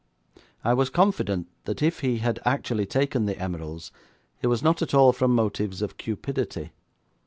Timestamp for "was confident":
0.73-1.45